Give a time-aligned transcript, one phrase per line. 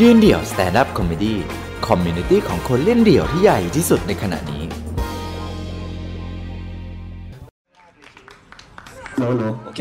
[0.00, 4.62] ยืนเดี่ยว stand-up comedy community ของคนเล่นเดี่ยวที่ใหญ่ที่สุดในขณะนี้
[9.16, 9.80] โหลโหลโอเค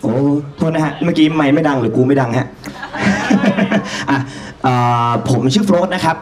[0.00, 0.12] โอ้
[0.56, 2.46] โทษนะฮะ เมื่อกี้ไมค์ไม่ดังหรือกูไม่ดังฮะ
[4.10, 4.18] อะ
[4.62, 4.74] เอ่
[5.08, 6.16] อผมชื่อโฟลตนะครับ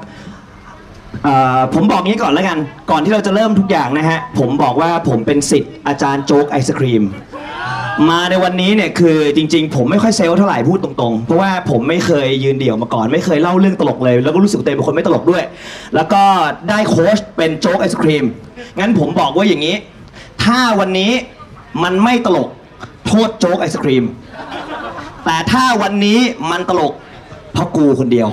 [1.25, 2.59] เอ่อผมบอกงี้ก่อนแล้วกัน
[2.91, 7.03] ก่อนที่เราจะเริ่มทุกอย่างนะฮะ ผมบอกว่าผมเป็นศิษย์อาจารย์โจ๊กไอศครีม
[8.11, 15.43] มาในวันนี้เนี่ยคือจริง ๆ ผมไม่ค่อย self เท่าไหร่พูดตรงๆ เพราะว่าผมไม่เคยยืนเดี่ยวมาก่อน ไม่เคยเล่าเรื่องตลกเลย แล้วก็รู้สึกตัวเองเป็นคนไม่ตลกด้วย
[15.95, 16.23] แล้วก็
[16.69, 18.25] ได้โค้ชเป็นโจ๊กไอศครีม
[18.79, 19.77] งั้นผมบอกว่าอย่างนี้
[20.45, 21.13] ถ้าวันนี้
[21.83, 22.49] มันไม่ตลก
[23.07, 24.05] โทษโจ๊กไอศครีม
[25.25, 26.19] แต่ถ้าวันนี้
[26.51, 26.93] มันตลก
[27.53, 28.29] เพราะกูคนเดียว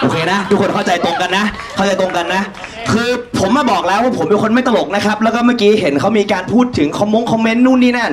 [0.00, 1.44] โอเคนะ ทุกคนเข้าใจตรงกันนะ
[1.76, 2.42] เข้าใจตรงกันนะ
[2.90, 8.12] คือผมมาบอกแล้วว่าผมเป็นคนไม่ตลกนะครับ แล้วก็เมื่อกี้เห็นเขามีการพูดถึงคอมมงคอมเมนต์นู่นนี่นั่น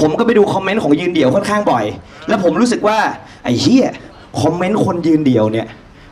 [0.00, 1.84] ผมก็ไปดูคอมเมนต์ของยืนเดี่ยวค่อนข้างบ่อย
[2.28, 2.98] แล้วผมรู้สึกว่า
[3.44, 3.86] ไอ้เหี้ย
[4.40, 5.66] คอมเมนต์คนยืนเดี่ยวเนี่ย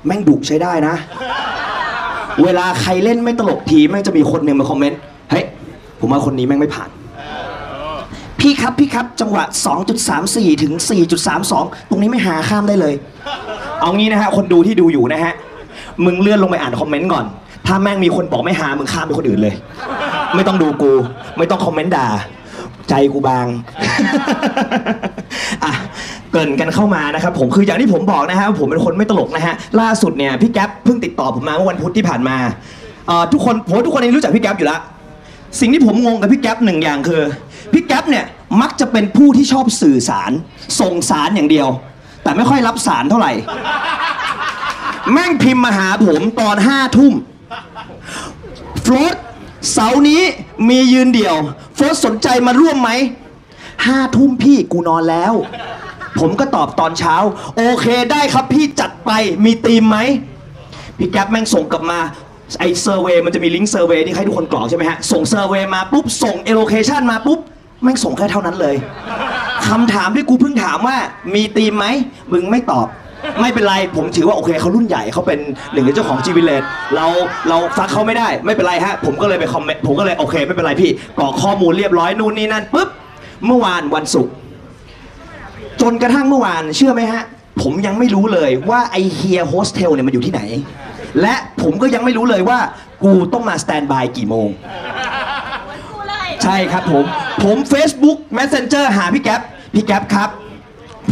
[0.06, 0.94] แม่งดุใช้ได้นะ
[2.44, 4.98] เวลาใครเล่นไม่ตลกทีแม่งจะมีคนหนึ่งมาคอมเมนต์
[5.30, 5.44] เฮ้ย
[6.00, 6.90] ผมว่าคนนี้แม่งไม่ผ่าน
[8.40, 9.44] พี่ครับพี่ครับจังหวะ
[10.04, 10.72] 2.34 ถึง
[11.30, 12.94] 4.32 ตรงนี้ไม่หาข้ามได้เลย
[13.80, 15.34] เอางี้นะฮะคนดูที่ดูอยู่นะฮะ
[16.04, 17.24] มึงเลื่อนลงไปอ่านคอมเมนต์ก่อน
[17.68, 19.54] ถ้าแม่งมีคนบอกไม่หามึงข้ามไปคนอื่นเลย
[20.34, 20.92] ไม่ต้องดูกู
[21.38, 22.08] ไม่ต้องคอมเมนต์ด่า
[22.88, 23.46] ใจกูบาง
[25.64, 25.72] อะ
[26.32, 32.36] เกินกันเข้ามานะครับผมคืออย่างที่ผมบอกนะฮะผมเป็นคนไม่ตลกนะฮะล่าสุดเนี่ยพี่แก๊ปเพิ่งติดต่อผมมาเมื่อวันพุธที่ผ่านมา
[33.06, 34.80] เอ่อทุกคนผมว่าทุกคนเองรู้จักพี่แก๊ปอยู่แล้ว
[35.60, 37.22] สิ่งที่ผมงงกับพี่แก๊ปหนึ่งอย่างคือ
[37.72, 38.24] พี่แก๊ปเนี่ย
[38.60, 40.32] มักจะเป็นผู้ที่ชอบสื่อสาร
[40.80, 41.68] ส่งสารอย่างเดียว
[42.22, 43.32] แต่ไม่ค่อยรับสารเท่าไหร่
[45.12, 47.14] แม่งพิมพ์มาหาผมตอนห้าทุ่ม
[48.88, 49.16] โฟลต
[49.72, 50.22] เสาร์นี้
[50.68, 51.36] มียืนเดี่ยว
[51.74, 52.90] โฟลตสนใจมาร่วมไหม
[53.86, 55.32] ห้าทุ่มพี่กูนอนแล้ว
[56.20, 57.14] ผมก็ตอบตอนเช้า
[57.56, 59.10] โอเคได้ครับพี่จัดไป
[59.44, 59.98] มีธีมไหม
[60.98, 61.98] พี่แก๊ปแม่งส่งกลับมา
[62.58, 67.40] ไอ survey มันจะมีลิงก์เซอร์เวยที่ให้ทุกคนกรอกใช่ไหมฮะ ส่ง survey มาปุ๊บ ส่งเอ location มาปุ๊บ
[67.82, 68.76] แม่งส่งแค่เท่านั้นเลย
[69.68, 70.96] คำถามที่กูเพิ่งถามว่า
[71.34, 71.86] มีธีมไหม
[72.32, 72.86] มึงไม่ตอบ
[73.40, 75.38] ไม่เป็นไรผมถือว่าโอเคเขารุ่นใหญ่เขาเป็น
[75.72, 76.62] หนึ่งในเจ้าของ G Village
[76.94, 77.06] เรา
[77.48, 82.88] เรา fuck เขาไม่ได้ไม่เป็นไรฮะผมก็เลยไป comment ผมก็เลยโอเค ไม่เป็นไรพี่กรอกข้อมูลเรียบร้อยนู่นนี่นั่นปุ๊บ
[83.46, 84.32] เมื่อวานวันศุกร์
[85.80, 87.22] จนกระทั่งเมื่อวานเชื่อไหมฮะ
[87.62, 90.42] ผมยังไม่รู้เลยว่าไอเหี้ยโฮสเทลเนี่ยมันอยู่ที่ไหน
[91.20, 92.58] และผมก็ยังไม่รู้เลยว่า
[93.04, 94.48] กูต้องมา standby กี่โมง
[96.42, 97.04] ใช่ครับผม
[97.44, 99.40] ผม Facebook Messenger หาพี่แก๊ป
[99.74, 100.30] พี่แก๊ปครับ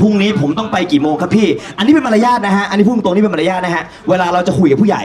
[0.00, 5.02] พรุ่งนี้ผมต้องไปกี่โมงครับพี่ อันนี้เป็นมารยาทนะฮะ อันนี้พูดตรงนี่เป็นมารยาทนะฮะ เวลาเราจะคุยกับผู้ใหญ่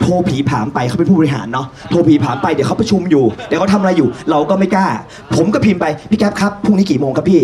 [0.00, 4.86] โทรผลีผลามไปเขาเป็นผู้บริหารเนาะ โทรผลีผลามไปเดี๋ยวเขาประชุมอยู่ เดี๋ยวเขาทำอะไรอยู่ เราก็ไม่กล้า
[5.34, 7.42] ผมก็พิมพ์ไป พี่แก๊ปครับ พรุ่งนี้กี่โมงครับพี่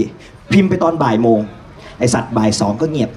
[0.53, 1.39] พิมพ์ไปตอนบ่ายโมง
[1.99, 3.11] ไอสัตว์บ่ายสองก็เงียบ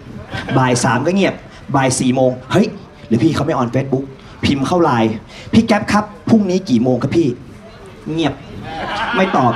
[0.57, 1.33] บ่ายสามก็เงียบ
[1.75, 2.67] บ่ายสี่โมง เฮ้ย
[3.07, 4.05] หรือพี่เขาไม่ on Facebook
[4.45, 5.12] พิมพ์เข้าไลน์
[5.53, 7.28] พี่แก๊ปครับ พรุ่งนี้กี่โมงครับพี่
[8.12, 8.33] เงียบ
[9.16, 9.53] ไม่ตอบ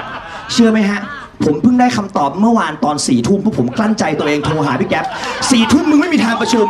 [0.54, 1.00] เชื่อไหมฮะ
[1.46, 5.06] ผมเพิ่งได้คำตอบเมื่อวานตอนสี่ทุ่มเพราะผมกลั้นใจตัวเองโทรหาพี่แก๊ป
[5.52, 6.68] สี่ทุ่มมึงไม่มีทางประชุม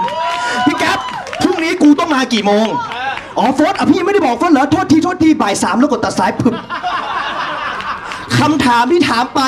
[0.66, 1.00] พี่แก๊ป
[1.41, 2.67] พรุ่งนี้กูต้องมากี่โมง
[3.38, 6.53] อ๋อโฟสอะพี่ยังไม่ได้บอกโฟสเหรอโทษทีโทษทีบ่ายสามแล้วกดตัดสายพึบ
[8.38, 9.41] คำถามที่ถามไป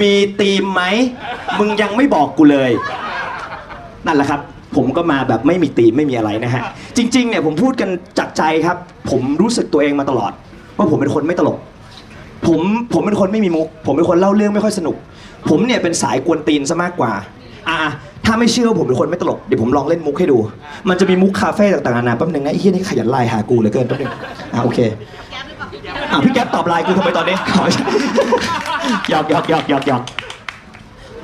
[0.00, 0.82] มีธีมไหม
[1.58, 2.70] มึงยังไม่บอกกูเลย
[4.06, 4.40] นั่นแหละครับ
[4.76, 6.62] ผมก็มาแบบไม่มีตีมไม่มีอะไรนะฮะ
[6.96, 8.76] จริง ๆ เนี่ยผมพูดกันจากใจครับ
[9.10, 10.32] ผมรู้สึกตัวเองมาตลอด
[10.76, 11.58] ว่าผมเป็นคนไม่ตลก
[12.46, 12.60] ผม
[12.92, 14.96] ผมเป็นคนไม่มีมุก ผมเป็นคนเล่าเรื่องไม่ค่อยสนุก
[15.48, 17.12] ผมเนี่ยเป็นสายกวนตีนซะมากกว่า
[17.68, 17.78] อะ
[18.24, 20.38] ถ้าไม่เชื่อว่าผมเป็นคนไม่ตลก เดี๋ยวผมลองเล่นมุกให้ดู
[20.88, 24.10] มันจะมีมุกคาเฟ่ต่างๆนานาแป๊บนึงนะไอ้เฮียนี่ขยันไลน์หากูเหลือเกินแป๊บนึง
[24.52, 24.78] อะโอเค
[26.12, 27.36] อะพี่แก๊ปตอบไลน์กูทำไมตอนนี้
[29.10, 30.02] หยอกหยอกหยอกหยอกหยอก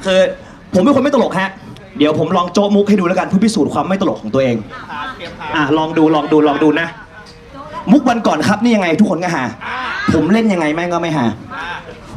[0.04, 0.20] คือ
[0.74, 1.50] ผมเป็นคนไม่ตลกฮะ
[1.98, 4.56] เดี๋ยวผมลองโจ๊ะมุกให้ดูแล้วกันเพื่อพิสูจน์ความไม่ตลกของตัวเอง
[5.56, 6.86] อะลองดูลองดูลองดูนะ
[7.92, 9.44] มุกวันก่อนครับนี่ยังไงทุกคนก็หา
[10.14, 11.26] ผมเล่นยังไงแม่งก็ไม่หา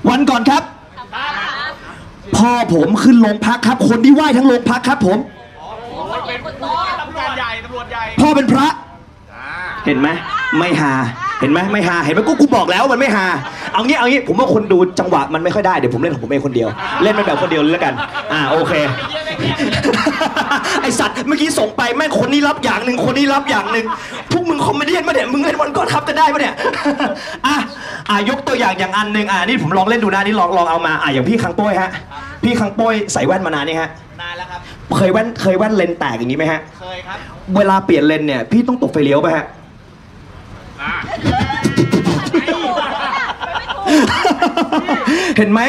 [0.10, 0.64] วันก่อนครับ
[2.38, 5.18] พ่อผมขึ้นโรงพักครับ คนที่ไหว้ทั้งโรงพักครับ ผม
[7.02, 8.68] ตำรวจใหญ่ตำรวจใหญ่พ่อเป็นพระ
[9.86, 10.08] เห็นไหม
[10.60, 10.94] ไม่หา
[11.42, 13.26] เห็นไหมไม่หาเห็นไหมกูกูบอกแล้วมันไม่หา
[13.74, 16.70] เอางี้เอางี้ผมว่าคนดูจังหวะมันไม่ค่อยได้เดี๋ยวผมเล่นของผมเองคนเดียว
[17.04, 17.94] เล่นเป็นแบบคนเดียวเลยแล้วกัน
[18.34, 18.74] อ่าโอเค
[20.82, 23.86] ไอสัตว์เมื่อกี้ส่งไปแม่งคนนี้รับอย่างหนึ่งคนนี้รับอย่างหนึ่ง
[24.32, 26.56] พวกมึง comedy มาเนี่ยมึงเล่นวันก่อนครับกันได้ปะเนี่ย
[27.48, 27.58] อะ
[28.10, 31.90] อะยกตัวอย่างอย่างอันหนึ่งอะนี่ผมลองเล่นดูนะนี่ลองลองเอามาอะอย่างพี่คังโป้ยฮะ
[32.44, 33.90] พี่คังโป้ยใส่แว่นมานานนี่ฮะ
[34.22, 34.60] นานแล้วครับ
[34.98, 37.18] เคยแว่นเคยแว่นเลนส์แตกอย่างนี้ไหมฮะเคยครับ
[37.58, 39.46] เวลาเปลี่ยนเลนส์เนี่ยพี่ต้องตบไฟเลี้ยวป่ะฮะ
[45.38, 45.62] เห็นไหม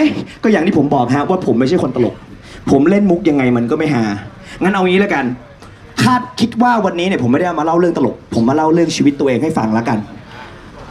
[0.43, 2.14] ก็อย่างที่ผมบอกฮะว่าผมไม่ใช่คนตลก
[2.70, 4.05] ผมเล่นมุกยังไงมันก็ไม่ฮา
[4.62, 5.25] งั้นเอางี้แล้วกัน
[6.02, 9.99] คาดคิดว่าวันนี้เนี่ยผมไม่ได้มาเล่าเรื่องตลก ผมมาเล่าเรื่องชีวิตตัวเองให้ฟังแล้วกัน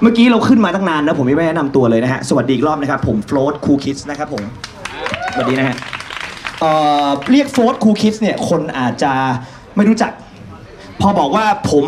[0.02, 4.44] เมื่อกี้เราขึ้นมาตั้งนานนะผมยังไม่แนะนำตัวเลยนะฮะ สวัสดีอีกรอบนะครับ ผมโฟลต CoolKids นะครับผม
[5.34, 5.76] สวัสดีนะฮะ
[6.60, 6.72] เอ่
[7.06, 9.14] อเรียกโฟลต CoolKids เนี่ยคนอาจจะ
[9.76, 10.12] ไม่รู้จัก
[11.02, 11.86] พอบอกว่าผม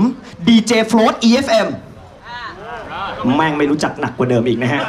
[0.47, 1.67] ดีเจโฟลต EFM
[3.35, 4.81] แม่งไม่รู้จักหนักกว่าเดิมอีกนะฮะ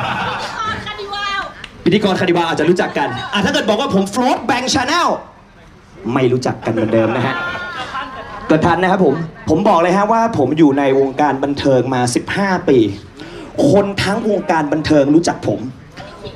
[1.86, 5.08] พิธีกรคาดิวาอาจจะรู้จักกันอะถ้าเกิดบอกว่าผมโฟลต Bang Channel
[6.14, 7.34] ไม่รู้จักกันเหมือนเดิมนะฮะ
[8.48, 9.14] เกิดทันนะครับผม
[9.48, 12.00] ผมบอกเลยฮะว่าผมอยู่ในวงการบันเทิงมา
[12.34, 12.78] 15 ปี
[13.70, 15.60] คนทั้งวงการบันเทิงรู้จักผม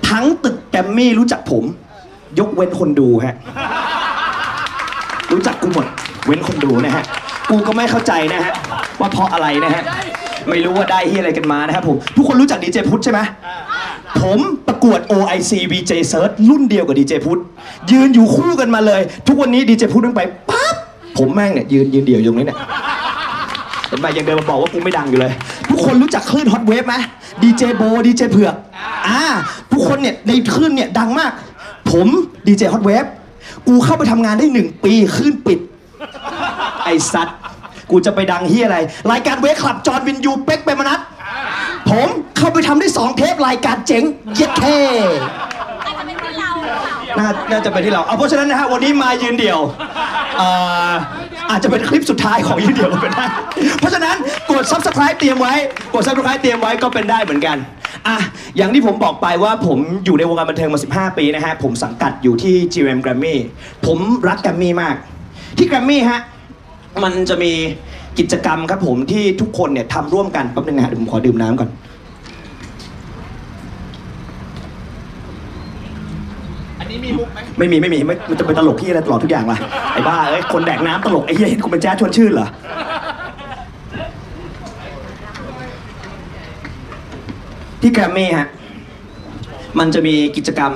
[0.09, 1.65] ทั้งตึกแกรมมี่รู้จักผม
[2.39, 3.35] ยกเว้นคนดูฮะ
[5.33, 5.87] รู้จักกูหมด
[6.27, 7.05] เว้นคนดูนะฮะ
[7.51, 8.53] กูก็ไม่เข้าใจนะฮะ
[9.01, 9.83] ว่าเพราะอะไรนะฮะ
[10.49, 13.21] ไม่รู้ว่าได้ที่อะไรกันมานะครับผม ทุกคนรู้จักดีเจพุทธใช่ไหม
[14.21, 14.39] ผม
[14.69, 17.41] ประ กวด OIC VJ Search รุ่นเดียวกับดีเจพุทธ
[17.91, 20.77] ยืนอยู่คู่กันมาเลย ทุกวันนี้ดีเจพุทธต้องไปปั๊บ
[21.19, 22.59] ผมแม่งเนี่ยยืนยืนเดี่ยวอยู่ตรงนี้เนี่ย
[23.89, 25.33] เห็นไหมยังเดินมาบอกว่ากูไม่ดังอยู่เลย
[25.71, 26.95] ทุกคนรู้จักคลื่นฮอตเวฟไหม
[27.43, 28.55] ดีเจโบดีเจเผือก
[29.09, 29.23] อ่า
[29.73, 31.33] ทุกคนเนี่ยในคลื่นเนี่ยดังมาก
[31.91, 32.07] ผม
[32.47, 33.05] ดีเจฮอตเวฟ
[33.69, 35.59] กูเข้าไปทำงานได้หนึ่งปีคลื่นปิด
[36.85, 37.39] ไอ้สัตว์
[37.91, 38.79] กูจะไปดังเฮียอะไร
[39.11, 41.01] รายการเวคคลับจอห์นวินยูเป็กเปรมนัท
[41.91, 44.05] ผมเข้าไปทำได้สองเทปรายการเจ๋ง
[44.35, 44.79] เย็ดแค่
[45.59, 49.61] อาจจะเป็นที่เราหรือเปล่าน่าน่าจะเป็นที่เราเอาเพราะฉะนั้นนะฮะวันนี้มายืนเดี่ยว
[50.39, 50.49] เอ่
[50.89, 50.91] อ
[51.51, 53.27] อาจจะเป็นคลิปสุดท้ายของยืนเดี่ยวก็เป็นได้
[53.79, 54.17] เพราะฉะนั้น
[54.51, 55.55] กด subscribe เตรียมไว้
[55.95, 57.57] กด subscribe เตรียมไว้ก็เป็นได้เหมือนกัน
[58.09, 58.17] อะ
[58.57, 63.37] อย่างที่ผมบอกไปว่าผมอยู่ในวงการบันเทิงมา 15 ปีนะฮะผมสังกัดอยู่ที่ GM Grammy
[63.87, 63.99] ผม
[64.29, 64.97] รักแกรมมี่มาก
[65.59, 66.21] ที่แกรมมี่ฮะ
[67.03, 67.53] มันจะมี
[68.21, 71.69] กิจกรรมครับผมที่ทุกคนเนี่ยทำร่วมกันแป๊บนึงนะฮะเดี๋ยวผมขอดื่มน้ำก่อน
[76.79, 79.59] อันนี้มีมุกไหมไม่มีไม่มีไม่มันจะเป็นตลกที่อะไรตลอดทุกอย่างล่ะ
[79.93, 82.49] ไอ้บ้าเอ้ยคนแดกน้ำตลกไอ้เหี้ยเห็นคุณเป็นแจ๊สชวนชื่นเหรอ
[87.81, 88.49] ที่แกรมมี่ฮะ
[89.79, 90.73] มันจะมีกิจกรรม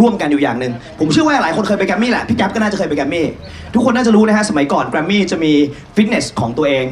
[0.00, 3.26] ร่วมกันอยู่อย่างหนึ่งผมเชื่อว่าหลายคนเคยไปแกรมมี่แหละพี่แก๊ปก็น่าจะเคยไปแกรมมี่
[3.74, 5.52] ทุกคนน่าจะรู้นะฮะสมัยก่อนแกรมมี่จะมี
[5.94, 6.84] ฟิตเนสของตัวเอง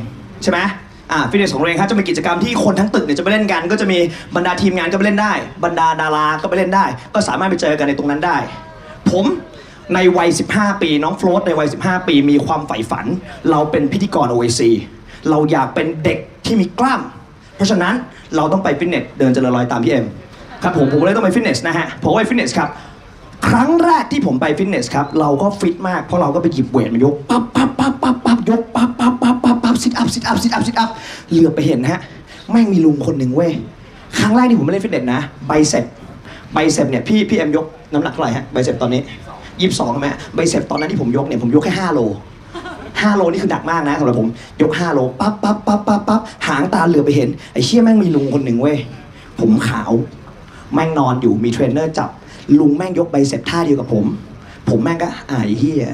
[0.43, 0.59] ใช่ไหม
[1.13, 3.99] อ่าฟิตเนสของตัวเองครับจะมีกิจกรรมที่คนทั้งตึกเนี่ยจะไปเล่นกัน ก็จะมี
[4.37, 5.33] บรรดาทีมงานก็ไปเล่นได้
[5.65, 8.37] บรรดาดาราก็ไปเล่นได้ ก็สามารถไปเจอกันในตรงนั้นได้
[9.11, 9.25] ผม
[9.95, 13.07] ในวัย 15 ปี น้องโฟลตในวัย 15 ปีมีความใฝ่ฝัน
[13.51, 14.61] เราเป็นพิธีกร OAC
[15.31, 17.01] เราอยากเป็นเด็กที่มีกล้าม
[17.57, 17.95] เพราะฉะนั้น
[18.37, 20.07] เราต้องไปฟิตเนสเดินเจริญรอยตามพี่เอ็ม
[20.63, 22.69] ครับผมผมเลยต้องไปฟิตเนสนะฮะผมไปฟิตเนสครับ
[23.47, 30.91] ครั้งแรกที่ผมไปฟิตเนสครับ เราก็ฟิตมากเพราะเราก็ไปหยิบ weight มายกปั๊บปั๊บปั๊บปั๊บปั๊บยกปั๊บปั๊บปั๊บปั๊บปั๊บ sit-up sit-up sit-up sit-up
[31.31, 32.01] เหลือบไปเห็นฮะ
[32.51, 33.51] แม่งมีลุงคนหนึ่งเว้ย
[34.19, 35.85] ครั้งแรกที่ผมไปเล่นฟิตเนสนะ biceps
[36.53, 39.01] biceps เนี่ยพี่พี่เอ็มยกน้ำหนักเท่าไหร่ฮะ biceps ตอนนี้
[39.61, 42.01] ยี่สิบสองใช่ไหมbiceps ตอนนั้นที่ผมยกเนี่ยผมยกแค่ห้าโล
[43.01, 44.29] ห้าโลนี่คือหนักมากนะสำหรับผม
[44.63, 48.77] ยกห้าโลปั๊บปั๊บปั๊บปั๊บปั๊บหางตาเหลือบไปเห็นไอ้เชี่ยแม่งมีลุงคนหนึ่งเว้ย
[49.41, 49.93] ผมขาว
[50.75, 52.11] แม่งนอนอยู่มีเทรนเนอร์จับ
[52.59, 54.07] ลุงแม่งยก biceps ท่าเดียวกับผม
[54.69, 55.87] ผมแม่งก็ไอ้เหี้ย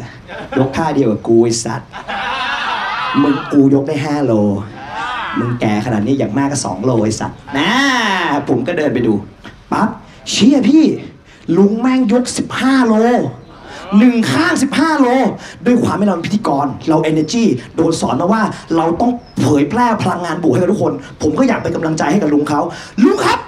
[0.59, 1.89] ยกท่าเดียวกับกูไอ้สัตว์
[3.23, 4.33] มึงกูยกได้ห้าโล
[5.39, 7.73] มึงแก่ขนาดนี้อย่างมากก็สองโลไอ้สัตว์นะ
[8.49, 9.15] ผมก็เดินไปดู
[9.73, 9.89] ปั๊บ
[10.31, 10.85] เชี่ยพี่
[11.57, 12.95] ลุงแม่งยกสิบห้าโล
[13.99, 15.07] หนึ่งข้าง 15 โล
[15.67, 17.45] ด้วยความที่เราเป็นพิธีกร เรา energy
[17.77, 18.43] โดนสอนมาว่า
[18.77, 19.11] เราต้อง
[19.43, 22.61] เผยแพร่พลังงานบวกให้กับทุกคน ผมก็อยากเป็นกำลังใจให้กับลุงเขา
[23.05, 23.39] ลุงครับ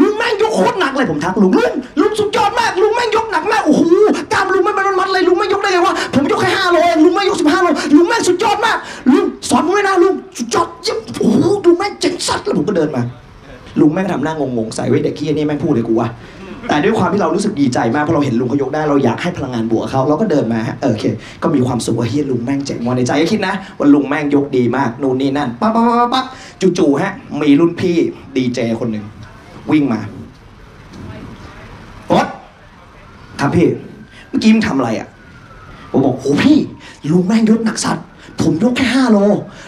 [0.00, 3.82] ลุงแม่งยกโคตรหนักเลยผมทักลุงลุงลุงสุดยอดมากลุงแม่งยกหนักมากโอ้โห
[4.32, 8.76] กล้ามลุงไม่เป็นมัดเลยลุงแม่งยกได้ไงวะผมยกแค่5โลเองลุงแม่งยก15โลลุงแม่งสุดยอดมาก
[9.12, 13.02] ลุงสอนผมด้วยนะลุงสุดยอดเยี่ยมโอ้โหลุงแม่งเจ๋งสัตว์แล้วผมก็เดินมา
[13.80, 16.08] ลุงแม่งทำหน้างงๆใส่ไว้เด็กขี้ยนี่แม่งพูดเลยกูว่า
[16.72, 21.04] แต่ด้วยความที่เรารู้สึกดีใจมากเพราะเราเห็นลุงเขายกได้เราอยากให้พลังงานบวกเขาเราก็เดินมาฮะเออโอเค
[21.42, 26.24] ก็มีความสุขว่าเฮียลุงแม่งเจ๋งวันในใจก็คิดนะว่าลุงแม่งยกดีมากนู่นนี่นั่นปั๊บปั๊บปั๊บปั๊บ
[26.78, 27.12] จู่ๆฮะ
[27.42, 27.96] มีรุ่นพี่
[28.36, 29.04] ดีเจคนหนึ่ง
[29.70, 30.00] วิ่งมา
[32.08, 32.26] โอ๊ต
[33.40, 33.68] ครับพี่
[34.28, 35.08] เมื่อกี้มึงทำอะไรอะ
[35.90, 36.58] ผมบอกโหพี่
[37.10, 38.04] ลุงแม่งยกหนักสัตว์
[38.42, 39.18] ผมยกแค่ห้าโล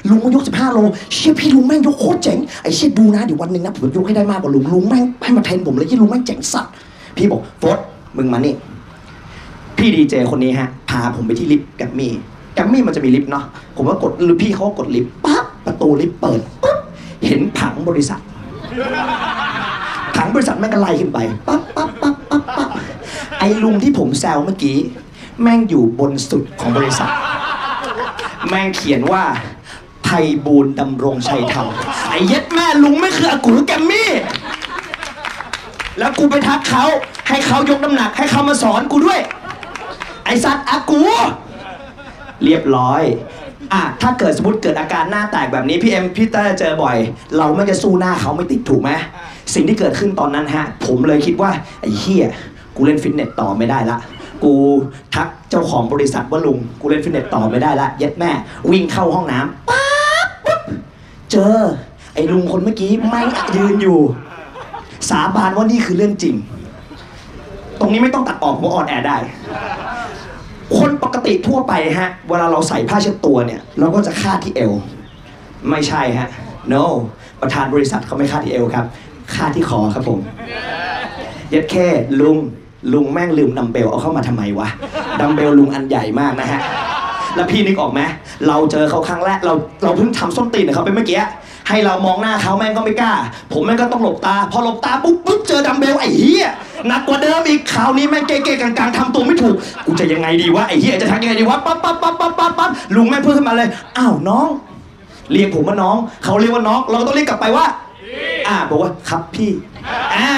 [0.09, 0.79] ลุงมันยกสิบห้าโล
[1.15, 6.73] เชี่ยพี่ลุงแม่งยกโคตรเจ๋ง ไอ้เชี่ยดูนะเดี๋ยววันหนึ่งนะผมยกให้ได้มากกว่าลุง ลุงแม่งให้มาเทนผมเลยที่ลุงแม่งเจ๋งสัตว์
[7.17, 7.79] พี่บอกโฟส
[8.17, 8.55] มึงมานี่
[9.77, 12.13] พี่ดีเจคนนี้ฮะ พาผมไปที่ลิฟต์แกมมี่
[12.55, 13.45] แกมมี่มันจะมีลิฟต์เนาะ
[13.77, 16.79] ผมก็กดหรือพี่เขากดลิฟต์ปั๊บประตูลิฟต์เปิดปั๊บ
[17.27, 18.21] เห็นผังบริษัท
[20.17, 21.19] ผังบริษัทแม่งก็ไล่ขึ้นไป
[21.49, 22.69] ปั๊บปั๊บปั๊บปั๊บปั๊บ
[23.39, 24.77] ไอ้ลุงที่ผมแซวเมื่อกี้
[25.43, 27.11] แม่งอยู่บนสุดของบริษัท
[28.49, 29.25] แม่งเขียนว่า
[30.05, 30.09] ไพ
[30.45, 31.67] บูลดำรงชัยธรรม
[32.11, 33.94] ไอ้เย็ดแม่ลุงไม่คืออากูแกมมี่
[36.25, 36.85] กูไปทักเขา
[37.29, 39.21] ให้เขายกน้ำหนัก ให้เขามาสอนกูด้วย
[40.25, 41.03] ไอสัตว์อากู
[42.45, 43.03] เรียบร้อย
[43.73, 46.97] อะ ถ้าเกิดสมมติเกิดอาการหน้าแตกแบบนี้พี่เอ็มพี่เตอร์เจอบ่อย
[47.39, 48.91] เราไม่จะสู้หน้าเขาไม่ติดถูกไหม
[49.55, 51.51] สิ่งที่เกิดขึ้นตอนนั้นฮะ ผมเลยคิดว่า
[51.81, 52.27] ไอ้เหี้ย
[52.77, 53.99] กูเล่นฟิตเนสต่อไม่ได้ละ
[54.45, 54.53] กู
[55.15, 58.31] ทักเจ้าของบริษัทว่าลุง กูเล่นฟิตเนสต่อไม่ได้ละเย็ดแม่
[58.71, 59.85] วิ่งเข้าห้องน้ำป๊า
[60.27, 60.61] บปุ๊บ
[61.31, 61.57] เจอ
[62.15, 63.23] ไอ้ลุงคนเมื่อกี้แม่ง
[63.57, 64.01] ยืนอยู่
[65.11, 66.35] สาบานว่านี่คือเรื่องจริง
[67.81, 69.17] ตรงนี้ไม่ต้องตัดออกผม on air ได้
[70.79, 74.73] คนปกติทั่วไปฮะ เวลาเราใส่ผ้าเช็ดตัวเนี่ย เราก็จะคาดที่เอว
[75.71, 76.29] ไม่ใช่ฮะ
[76.73, 76.85] no
[77.41, 78.87] ประธานบริษัทเขาไม่คาดที่เอวครับ
[79.35, 80.19] คาดที่คอครับผม
[81.51, 81.87] เย็ดแม่
[82.21, 82.39] ลุง
[82.93, 84.69] ลุงแม่งลืมดัมเบลเอาเข้ามาทำไมวะ
[85.21, 86.61] ดัมเบลลุงอันใหญ่มากนะฮะ
[87.37, 88.01] แล้วพี่นึกออกไหม
[88.49, 91.21] เราเจอเขาครั้งแรกเราเราเพิ่งทำส้นตีนเขาไปเมื่อกี้
[91.69, 93.13] ให้เรามองหน้าเขาแม่งก็ไม่กล้า
[93.53, 96.49] ผมแม่งก็ต้องหลบตา พอหลบตาปุ๊บปุ๊บเจอดัมเบลไอ้เหี้ย
[96.87, 99.57] หนักกว่าเดิมอีกคราวนี้แม่งเก๊ๆกลางๆทำตัวไม่ถูก
[99.87, 103.69] กูจะยังไงดีวะไอ้เหี้ยจะทำยังไงดีวะปั๊บปั๊บปั๊บปั๊บปั๊บปั๊บลุงแม่งพูดขึ้นมาเลย
[103.99, 104.49] อ้าวน้อง
[105.33, 107.67] เรียกผมว่าน้อง เขาเรียกว่าน้อง เราก็ต้องเรียกกลับไปว่า
[108.49, 109.51] อ่าบอกว่าครับพี่
[110.15, 110.31] อ่า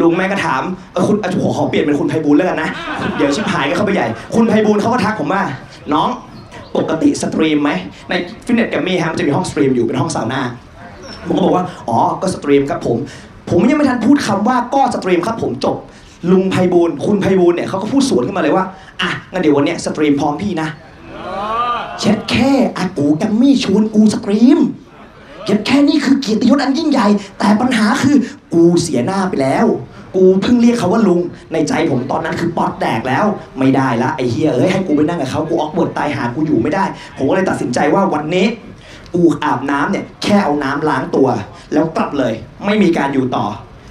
[0.00, 2.70] ลุงแม่งก็ถามเออคุณอะขอขอเปลี่ยนเป็นคุณไพบูลย์แล้วกันนะ
[3.16, 5.42] เดี๋ยวชิบหายกันเข้าไปใหญ่ คุณไพบูลย์เขาก็ทักผมว่า
[5.94, 6.08] น้อง
[6.76, 7.70] ปกติ steam ไหม
[8.08, 8.12] ใน
[8.44, 10.42] ฟิตเนสแกรมมี่ฮะมันจะมีห้อง steam อยู่เป็นห้องซาวน่า
[11.26, 12.96] ผมก็บอกว่าอ๋อก็ steam ครับผม
[13.50, 15.76] ผมยังไม่ทันพูดคำว่าก็ steam ครับผมจบ
[16.30, 18.64] ลุงไพบูลย์คุณไพบูลย์เนี่ยเขาก็พูดสวนขึ้นมาเลยว่า
[19.02, 20.68] อะงั้นเดี๋ยววันเนี้ย steam พร้อมพี่นะ
[22.00, 24.58] เชดแค่อากู๋แกรมมี่ชวนกู steam
[25.46, 27.06] เห็นแค่นี้คือเกียรติยศอันยิ่งใหญ่
[27.38, 28.16] แต่ปัญหาคือ
[28.54, 29.66] กูเสียหน้าไปแล้ว
[30.16, 31.20] กูเพิ่งเรียกเขาว่าลุง
[31.52, 33.24] ในใจผมตอนนั้นคือป๊อดแดกแล้ว
[33.58, 36.84] ไม่ได้ละไอ้เหี้ยเอ้ยให้กูไปนั่งกับเขากู awkward ตายห่ากูอยู่ไม่ได้
[37.16, 38.46] ผมก็เลยตัดสินใจว่าวันนี้
[39.14, 41.28] กูอาบน้ำเนี่ยแค่เอาน้ำล้างตัว
[41.72, 42.32] แล้วกลับเลย
[42.64, 43.46] ไม่มีการอยู่ต่อ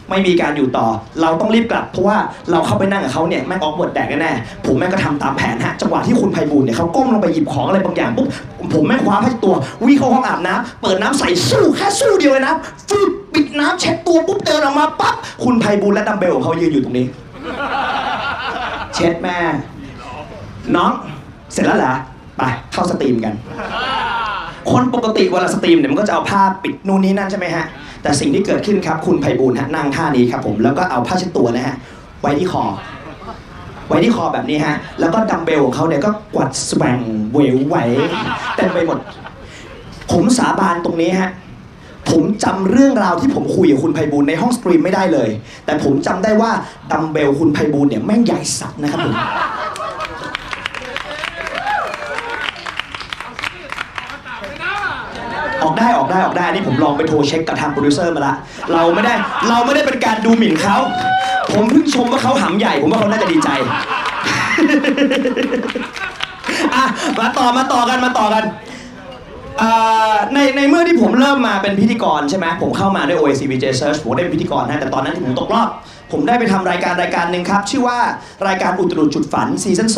[0.09, 0.87] ไม่มีการอยู่ต่อ
[1.21, 2.17] เราต้องรีบกลับเพราะว่า
[2.51, 8.27] เราเข้าไปนั่งกับเขาเนี่ยแม่ง awkward แดกแน่ๆผมแม่งก็ทำตามแผนฮะจังหวะที่คุณไพบูลย์เนี่ยเขาก้มลงไปหยิบของอะไรบางอย่างปุ๊บ
[8.73, 9.55] ผมแม่งคว้าผ้าเช็ดตัว
[9.85, 12.55] วิ่งเข้าห้องอาบน้ำเปิดน้ำใส่ซู่แค่ซู่เดียวเลยนะ
[12.89, 13.24] ฟึบปิด
[13.59, 17.07] น้ำเช็ดตัวปุ๊บเดินออกมาปั๊บคุณไพบูลย์และดัมเบลของเขายืนอยู่ตรงนี้
[18.93, 19.37] เชดแม่
[20.75, 20.91] น้อง
[21.53, 21.93] เสร็จแล้วเหรอ
[22.37, 23.33] ไปเข้า steam กัน
[24.71, 27.65] คนปกติเวลา steam เนี่ยมันก็จะเอาผ้าปิดนู่นนี่นั่นใช่ไหมฮะ
[28.01, 31.75] แต่สิ่งที่เกิดขึ้นครับคุณไพบูลย์ฮะนั่งท่านี้ครับผมแล้วก็เอาผ้าเช็ดตัวนะฮะ
[32.21, 32.63] ไว้ที่คอ
[33.87, 36.97] ไว้ที่คอแบบนี้ฮะ แล้วก็ดัมเบลของเขาเนี่ยก็กวัดแกว่ง
[37.31, 37.77] แกว่งไกว
[38.55, 38.99] เต็มไปหมด
[40.11, 41.31] ผมสาบานตรงนี้ฮะ
[42.15, 45.29] ผมจำเรื่องราวที่ผมคุยกับคุณไพบูลย์ในห้อง steam ไม่ได้เลย
[45.65, 46.51] แต่ผมจำได้ว่า
[46.91, 49.15] ดัมเบลคุณไพบูลย์เนี่ยแม่งใหญ่สัสนะครับผม
[55.63, 58.35] ออกได้ออกได้ออกได้อันนี่ผมลองไปโทรเช็คกับทางโปรดิวเซอร์มาละ
[58.73, 59.13] เราไม่ได้
[59.49, 60.77] เราไม่ได้เป็นการดูหมิ่นเขา
[61.51, 63.49] ผมเพิ่งชมว่าเขาหำใหญ่ ผมว่าเขาน่าจะดีใจ
[66.75, 66.85] อะ
[67.19, 68.43] มาต่อมาต่อกันมาต่อกัน
[69.61, 75.69] อ่าในในเมื่อที่ผมเริ่มมาเป็นพิธีกรใช่ไหมผมเข้ามาด้วย OIC VJ Search ผมได้เป็นพิธีกรนะแต่ตอนนั้นที่ผมตกรอบ
[76.11, 77.97] ผมได้ไปทำรายการรายการหนึ่งครับ ชื่อว่า
[78.47, 79.89] รายการอุตลุดจุดฝันซีซั่น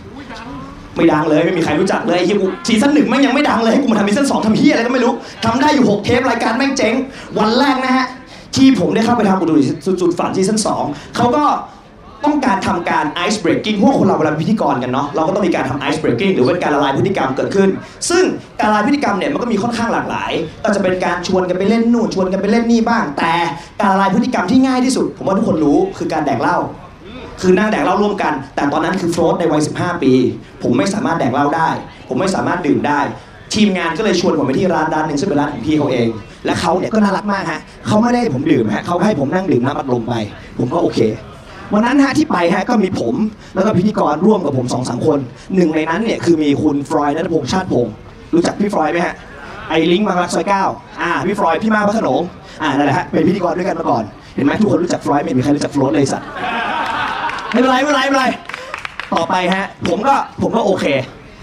[0.00, 5.12] 2ไม่ดังเลยไม่มีใครรู้จักเลยไอ้เหี้ยกูซีซั่นหนึ่งแม่งยังไม่ดังเลยให้กูมาทำซีซั่นสองทำเหี้ยอะไรก็ไม่รู้
[5.44, 6.94] ทำได้อยู่6เทปรายการแม่งเจ๊ง
[7.38, 8.06] วันแรกนะฮะ
[8.56, 10.84] ที่ผมได้เข้าไปทำอุดรุจุดฝันซีซั่นสอง
[11.16, 11.44] เขาก็
[12.24, 17.68] ต้องการทำการ ice breaking พวกคนเราเวลาเป็นพิธีกรกันเนาะเราก็ต้องมีการทำ ice breaking หรือเป็นการละลายพฤติกรรมเกิดขึ้น
[18.10, 18.24] ซึ่ง
[18.60, 20.32] การละลายพฤติกรรมเนี่ยมันก็มีค่อนข้างหลากหลาย
[20.64, 23.32] ก็จะเป็นการชวนกันไปเล่นนู่นชวนกันไปเล่นนี่บ้าง แต่
[23.80, 26.56] การละลายพฤติกรรมที่ง่ายที่สุด ผมว่าทุกคนรู้คือการแดกเหล้า
[27.40, 30.12] คือนั่งแดกเหล้าร่วมกัน แต่ตอนนั้นคือโฟลตในวัย 15 ปี
[30.62, 31.68] ผมไม่สามารถแดกเหล้าได้
[32.08, 33.00] ผมไม่สามารถดื่มได้
[33.54, 36.08] ทีมงานก็เลยชวนผมไปที่ร้านร้านหนึ่งซึ่งเป็นร้านของพี่เขาเอง
[36.46, 40.14] และเขาเนี่ยก็น่ารักมากฮะเขาไม่ได้ให้ผมดื่มฮะเขาให้ผมนั่งดื่มน้ำอัดลมไป
[40.58, 40.98] ผมก็โอเค
[41.74, 43.14] วันนั้นฮะที่ไปฮะก็มีผม
[43.54, 45.18] แล้วก็พิธีกรร่วมกับผมสองสามคน
[45.56, 47.92] หนึ่งในนั้นเนี่ยคือมีคุณฟรอยนัทพงษ์ชาติพงศ์
[48.34, 49.14] รู้จักพี่ฟรอยไหมฮะ
[49.68, 50.64] ไอลิงก์มารักซอยเก้า
[51.02, 52.22] อ่าพี่ฟรอยพี่มาพระโขนง
[52.62, 56.26] อ่านั่นแหละฮะเป็นพิธีกรด้วยกันมาก่อนเห็นไหมทุกคนรู้จักฟรอยไม่มีใครรู้จักโฟลตเลยสัตว์
[57.52, 58.26] ไม่เป็นไรไม่เป็นไรไม่เป็นไร
[59.14, 60.84] ต่อไปฮะผมก็ผมก็โอเค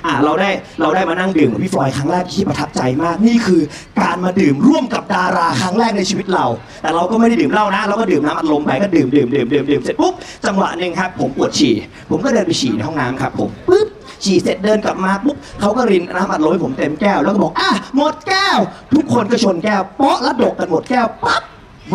[0.08, 0.50] อะเราได้
[0.82, 3.62] เราได้มานั่งดื่มกับพี่ฟลอยครั้งแรกที่ประทับใจมาก นี่คือ
[4.02, 6.46] การมาดื่มร่วมกับดาราครั้งแรกในชีวิตเรา
[6.82, 10.14] แต่เราก็ไม่ได้ดื่มเหล้านะ เราก็ดื่มน้ำอัดลมไปก็ดื่มดื่มดื่มดื่มดื่มเสร็จปุ๊บ
[10.46, 11.74] จังหวะหนึ่งครับผมปวดฉี่
[12.10, 13.88] ผมก็เดินไปฉี่ในห้องน้ำครับผมปุ๊บ
[14.24, 18.58] ฉี่เสร็จเดินกลับมาปุ๊บเขาก็รินน้ำอัดลมให้ผมเต็มแก้วแล้วก็บอกอะหมดแก้ว
[18.94, 21.44] ทุกคนก็ชนแก้วเปาะแล้วดกกันหมดแก้วปั๊บ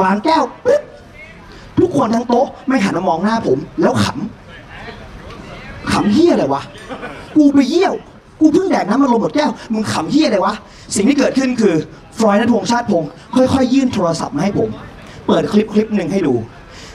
[0.01, 0.83] วางแก้วปุ๊บ
[1.79, 6.63] ทุกคนทั้งโต๊ะไม่หันมามองหน้าผม แล้วขำขำเฮี้ยอะไรวะ
[7.37, 7.95] กูไปเยี่ยว
[8.41, 10.55] กูเพิ่งแดกน้ำมันลมหมดแก้ว มึงขำเฮี้ยอะไรวะ
[10.97, 11.75] สิ่งที่เกิดขึ้นคือ
[12.19, 14.69] ฟรอยนัทวงศ์ชาติพงศ์ค่อยๆ ยื่นโทรศัพท์มาให้ผม
[15.27, 16.35] เปิดคลิปคลิปหนึ่งให้ดู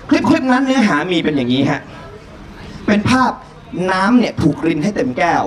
[0.10, 1.82] คลิปคลิปนั้นเนื้อหามีเป็นอย่างนี้ฮะ
[2.88, 3.32] เป็นภาพ
[3.92, 5.44] น้ำเนี่ยถูกรินให้เต็มแก้ว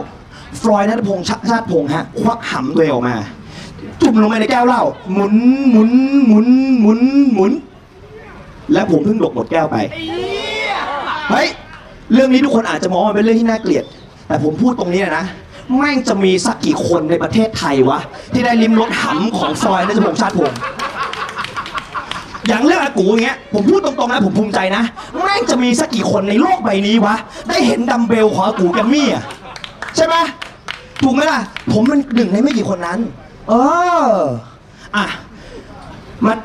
[0.61, 3.17] ฟลอยนัทพงษ์ชาติพงษ์ฮะ ควักหำตัวเองออกมา
[4.01, 5.35] จุ่มลงไปในแก้วเหล้าหมุน
[5.71, 5.91] หมุน
[6.27, 6.47] หมุน
[6.81, 7.01] หมุน
[7.33, 7.53] หมุน
[8.73, 9.77] และผมเพิ่งหลบหมดแก้วไป
[11.31, 11.49] เฮ้ย
[12.13, 13.85] เรื่องนี้ทุกคนอาจจะมองว่ามันเป็นเรื่องที่น่าเกลียด
[14.31, 15.25] แต่ผมพูดตรงนี้นะ
[15.79, 17.99] แม่งจะมีสักกี่คนในประเทศไทยวะ
[18.33, 20.59] ที่ได้ลิ้มรสหำของฟลอยด์นัทพงชาติพงษ์
[22.49, 24.83] อย่างเรื่องอากูอย่างเงี้ยผมพูดตรงๆนะผมภูมิใจนะ
[25.23, 27.15] แม่งจะมีสักกี่คนในโลกใบนี้วะ
[27.49, 29.25] ได้เห็นดัมเบลของอากูแกมมี่อะ
[29.97, 30.17] ใช่ไหม
[31.03, 31.41] ถูกไหมล่ะ
[31.73, 32.99] ผมเป็นหนึ่งในไม่กี่คนนั้น
[33.49, 33.53] เอ
[34.05, 34.07] อ
[34.97, 35.07] อะ
[36.27, 36.39] มัน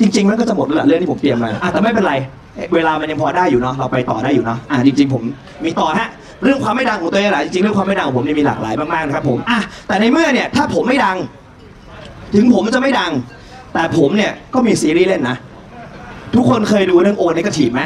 [0.00, 2.14] จริง ๆ มันก็จะหมดแล้วแหละเรื่องที่ผมเตรียมมาอะแต่ไม่เป็นไร
[2.74, 5.22] เวลามันยังพอได้อยู่เนาะเราไปต่อได้อยู่เนาะอะจริง ๆ ผม
[5.64, 6.08] มีต่อฮะ
[6.44, 11.16] เรื่องความไม่ดังของตัวเองแหละจริงๆเรื่องความไม่ดังของผมเนี่ยมีหลากหลายมากๆนะครับผมอะแต่ในเมื่อเนี่ยถ้าผมไม่ดัง
[12.34, 13.12] ถึงผมจะไม่ดัง
[13.74, 15.36] แต่ผมเนี่ยก็มีซีรีส์เล่นนะ
[16.34, 17.82] ทุกคนเคยดูเรื่องโอเนกาทีฟไหม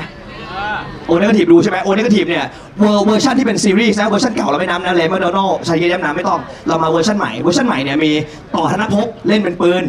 [1.06, 2.44] O-Negative ดูใช่ไหม O-Negative เนี่ย
[2.78, 8.12] เวอร์เวอร์ชันที่เป็นซีรีส์นะเวอร์ชันเก่าเราไม่นับนะเรย์ แมคโดนัลด์ชาคริต แย้มนามไม่ต้อง เรามาเวอร์ชันใหม่เวอร์ชันใหม่เนี่ยมี
[8.54, 9.82] ต่อธนภพเล่นเป็นปืน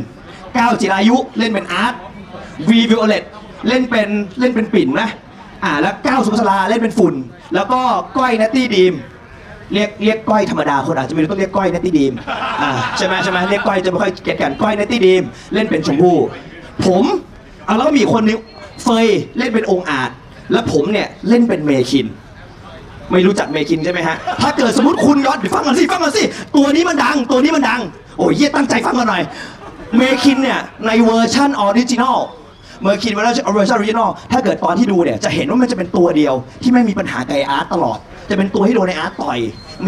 [0.58, 1.94] เก้าจิรายุเล่นเป็นอาร์ต
[2.70, 3.24] วีวิโอเลต
[3.68, 4.10] เล่นเป็น
[4.40, 5.10] เล่นเป็นปิ่นนะ
[5.68, 7.16] อ่าแล้วเก้าสุภัสสราเล่นเป็นฝุ่น
[7.56, 7.82] แล้วก็
[8.18, 8.94] ก้อยนัตตี้ดรีม
[9.74, 12.14] เรียกเรียกก้อยธรรมดาคนอาจจะไม่รู้ต้องเรียกก้อยนัตตี้ดรีม
[12.62, 16.18] อ่าใช่ไหมใช่ไหมเรียกก้อยจะไม่ค่อยเก็ตกันก้อยนัตตี้ดรีมเล่นเป็นชมพู่
[16.86, 17.04] ผม
[17.66, 18.40] เอาแล้วก็มีคนนึง
[18.84, 19.08] เฟย
[19.38, 20.10] เล่นเป็นองค์อาจ
[20.52, 22.08] แล้วผมเนี่ยเล่นเป็นเมคิน
[23.12, 26.24] ไม่รู้จักเมคินใช่ไหมฮะ ถ้าเกิดสมมติคุณย้อนเดี๋ยวฟังกันสิฟังกันสิ
[26.56, 27.82] ตัวนี้มันดัง ตัวนี้มันดัง
[28.18, 29.24] โอ้ยเหี้ยตั้งใจฟังกันหน่อย
[29.98, 32.18] เมคินเนี่ยในเวอร์ชัน original
[32.82, 37.98] เมคินเวอร์ชันเวอร์ชัน original ถ้าเกิดตอนที่ดูเนี่ยจะเห็นว่ามันจะเป็นตัวเดียว ที่แม่งมีปัญหาไอ้อาร์ตตลอด
[38.30, 39.40] จะเป็นตัวที่โดนไอ้อาร์ตต่อย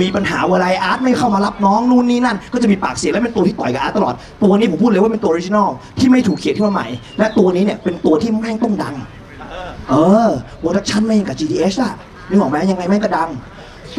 [0.02, 8.96] มีปัญหาเวลาไอ้อาร์ตไม่เข้ามารับน้องนู่นนี่นั่น ก็จะมีปากเสียงและเป็นตัวที่ต่อยกับอาร์ตตลอด ตัวนี้ผมพูดเลยว่าเป็นตัว original ที่ไม่ถูกเขียนขึ้นมาใหม่ และตัวนี้เนี่ยเป็นตัวที่แม่งต้องดัง
[9.90, 9.94] เอ
[10.28, 10.30] อ
[10.60, 11.94] โปรดักชั่นแม่งกับ GTH อะ
[12.30, 13.30] นึกออกไหมยังไงแม่งก็ดัง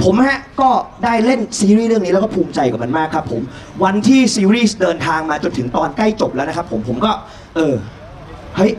[0.04, 0.70] ผมฮะก็
[1.04, 3.42] ได้เล่นซีรีส์เรื่องนี้แล้วก็ภูมิใจกับมันมากครับผม
[3.85, 7.10] วันที่ซีรีส์เดินทางมาจนถึงตอนใกล้จบแล้วนะครับผมผมก็
[7.56, 7.75] เออ
[8.56, 8.73] เฮ้ย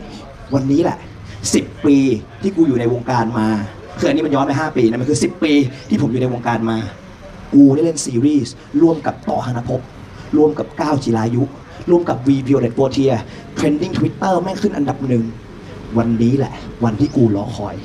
[0.54, 0.98] วันนี้แหละ
[1.40, 1.96] 10 ปี
[2.42, 3.48] ที่กูอยู่ในวงการมา
[3.98, 5.52] คืออันนี้มันย้อนไป5ปีนะมันคือ 10 ปี
[5.88, 6.78] ที่ผมอยู่ในวงการมา
[7.54, 9.80] กูได้เล่นซีรีส์ร่วมกับต่อธนภพ
[10.36, 11.42] ร่วมกับเก้าจิรายุ
[11.90, 13.14] ร่วมกับ V Violet v o t i e r
[13.58, 15.24] Trending Twitter แม่งขึ้นอันดับหนึ่ง
[15.98, 16.54] วันนี้แหละ
[16.84, 17.76] วันที่กูรอคอย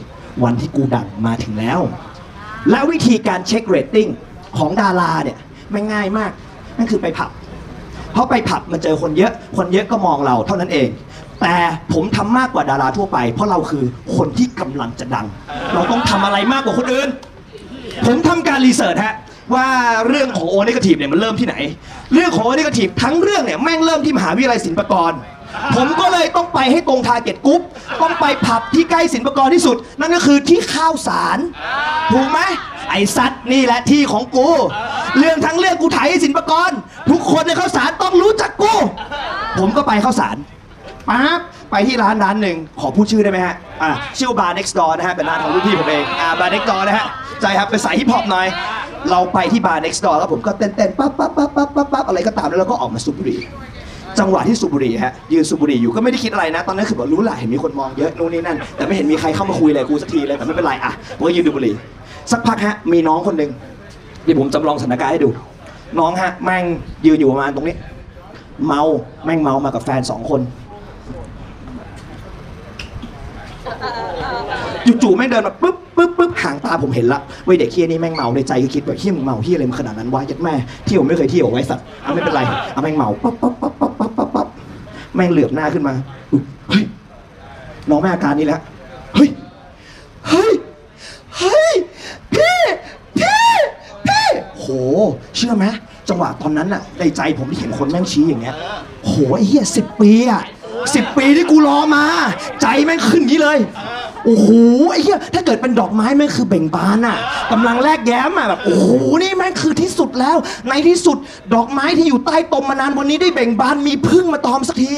[0.43, 1.79] วันที่กูดังมาถึงแล้ว
[2.69, 4.07] และวิธีการเช็คเรตติ้ง
[4.57, 5.37] ของดาราเนี่ย
[5.71, 6.31] ไม่ง่ายมาก
[6.77, 7.29] นั่นคือไปผับ
[8.11, 10.87] เพราะไปผับมันเจอคนเยอะ คนเยอะก็มองเราเท่านั้นเอง
[11.41, 11.55] แต่
[11.93, 15.25] ผมทำมากกว่าดาราทั่วไป เพราะเราคือคนที่กำลังจะดัง
[15.73, 17.09] เราต้องทำอะไรมากกว่าคนอื่น
[18.05, 19.15] ผมทำการ research ฮะ
[19.55, 19.67] ว่า
[20.07, 21.55] เรื่องของ O-Negative เนี่ยมันเริ่มที่ไหน
[22.13, 25.11] เรื่องของ O-Negative ทั้งเรื่องเนี่ยแม่งเริ่มที่มหาวิทยาลัยศิลปากร
[25.75, 27.61] ผมก็เลยต้องไปให้ตรง target group
[28.01, 31.37] ต้องไปผับที่ใกล้ศิลปากรที่สุด นั่นก็คือที่ข้าวสาร
[32.11, 32.39] ถูกไหม
[32.91, 34.47] ไอ้สัตว์นี่แหละที่ของกู
[35.19, 36.71] เรื่องทั้งเรื่องกูถ่ายให้ศิลปากร
[37.09, 38.73] ทุกคนในข้าวสารต้องรู้จักกู
[39.59, 40.37] ผมก็ไปข้าวสาร
[41.09, 41.39] ปั๊บ
[41.71, 47.05] ไปที่ร้านร้านหนึ่งขอพูดชื่อได้ไหมฮะอ่าชื่อว่า Bar Next Door นะฮะเป็นร้านของรุ่นพี่ผมเองอ่า Bar Next Door นะฮะ
[47.41, 48.47] ใจครับเป็นสายฮิปฮอปหน่อย
[49.11, 53.39] เราไปที่ Bar Next Door แล้วผมก็เต้นเต้นๆปั๊บปั๊บปั๊บปั๊บปั๊บปั๊บอะไรก็ตามแล้วเราก็ออกมาสูบบุหรี่
[54.19, 61.73] จังหวะที่สูบบุหรี่ฮะยืนสูบบุหรี่อยู่ก็ไม่ได้คิดอะไรนะ ตอนนั้นคือแบบรู้แหละเห็นมีคนมองเยอะนู่นนี่นั่น แต่ไม่เห็นมีใครเข้ามาคุยเลยกูสักทีเลยแต่ไม่เป็นไรอะผมก็ยืนดูบุหรี่
[62.31, 63.51] สักพักฮะมีน้องคนหนึ่ง
[64.25, 65.29] ที่ผมจำลองสถานการณ์ให้ดู
[65.99, 66.63] น้องฮะแม่ง
[67.05, 67.75] ยืนอยู่ประมาณตรงนี้
[68.67, 68.81] เมา
[69.25, 70.41] แม่งเมามากับแฟนสองคน
[75.03, 80.53] จู่ๆแม่งเดินมาปุ๊บปุ๊บปุ๊บหางตาผมเห็นละเว้ยเด็กเฮียนี่แม่งเมาในใจก็คิดว่าเฮียมึงเมาเฮียอะไรมันขนาดนั้นวะยัดแม่
[80.85, 82.41] เที่ยวไม่เคยเที่ยวไว้สัตว์เอาไม่เป็นไร
[82.73, 84.47] เอาแม่งเมาปั๊บปั๊บปั๊บปั๊บปั๊บปั๊บปั๊บ
[85.15, 85.93] แม่งเหลือบหน้าขึ้นมา
[86.69, 86.83] เฮ้ย
[87.89, 88.61] น้องแม่อาการนี้แล้ว
[89.15, 89.29] เฮ้ย
[90.29, 90.53] เฮ้ย
[91.37, 91.73] เฮ้ย
[92.33, 92.59] พี่
[93.17, 93.41] พี่
[94.07, 94.27] พี่
[94.59, 94.65] โห
[95.35, 95.65] เชื่อไหม
[96.09, 98.55] จังหวะตอนนั้นน่ะในใจผมที่เห็นคนแม่งชี้อย่างเงี้ย
[99.05, 100.43] โหไอ้เหี้ยสิบปีอะ
[100.95, 102.05] สิบปีที่กูรอมา
[102.61, 103.57] ใจแม่งขึ้นนี้เลย
[104.27, 104.49] โอ้โห
[104.91, 107.17] ไอ้เหี้ยถ้าเกิดเป็นดอกไม้แม่งคือเบ่งบานอะ
[107.51, 108.87] กำลังแลกแย้มอะแบบโอ้โห
[109.21, 110.37] นี่แม่งคือที่สุดแล้ว
[110.69, 111.17] ในที่สุด
[111.53, 114.93] ดอกไม้ที่อยู่ใต้ตมมานานวันนี้ได้เบ่งบานมีพึ่งมาตอมสักที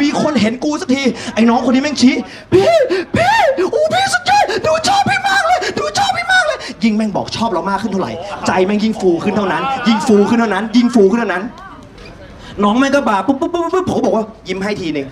[0.00, 1.02] มีคนเห็นกูสักที
[1.34, 2.14] ไอ้น้องคนนี้แม่งชี้
[2.52, 2.72] พี่
[3.16, 3.34] พี่
[3.72, 8.12] โอ้พี่สุดยอดดูชอบพี่มากเลย ดูชอบพี่มากเลย ยิ่งแม่งบอกชอบเรามากขึ้นเท่าไหร่
[8.46, 11.42] ใจแม่งยิ่งฟูขึ้นเท่านั้น ยิ่งฟูขึ้นเท่านั้น ยิ่งฟูขึ้นเท่านั้น
[12.62, 15.08] น้องแม่งก็บาปุ๊บปุ๊บปุ๊บปุ๊บผมบอกว่ายิ้มให้ทีหนึ่ง